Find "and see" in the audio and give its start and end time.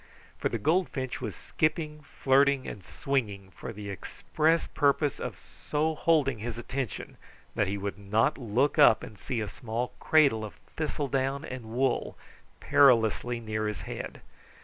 9.03-9.41